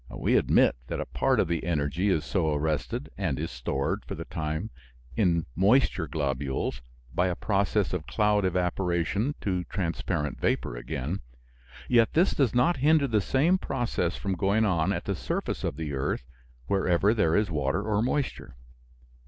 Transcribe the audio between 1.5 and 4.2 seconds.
energy is so arrested, and is stored, for